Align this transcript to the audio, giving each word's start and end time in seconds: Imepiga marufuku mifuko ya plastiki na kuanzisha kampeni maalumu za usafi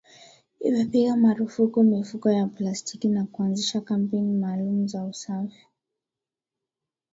Imepiga 0.63 1.15
marufuku 1.17 1.83
mifuko 1.83 2.29
ya 2.31 2.47
plastiki 2.47 3.07
na 3.09 3.25
kuanzisha 3.25 3.81
kampeni 3.81 4.33
maalumu 4.33 4.87
za 4.87 5.03
usafi 5.05 5.67